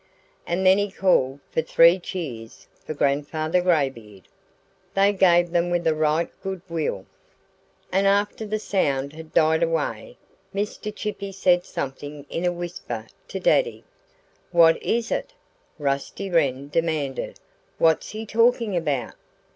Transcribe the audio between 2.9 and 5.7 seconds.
Grandfather Graybeard!" They gave them